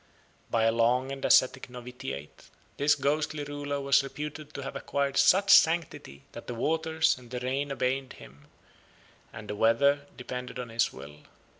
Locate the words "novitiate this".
1.69-2.95